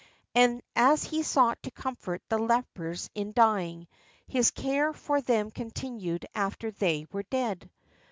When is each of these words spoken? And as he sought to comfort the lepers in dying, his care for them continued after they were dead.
And 0.33 0.63
as 0.75 1.03
he 1.03 1.21
sought 1.21 1.61
to 1.61 1.69
comfort 1.69 2.23
the 2.27 2.39
lepers 2.39 3.11
in 3.13 3.33
dying, 3.33 3.87
his 4.27 4.49
care 4.49 4.93
for 4.93 5.21
them 5.21 5.51
continued 5.51 6.25
after 6.33 6.71
they 6.71 7.05
were 7.11 7.21
dead. 7.21 7.69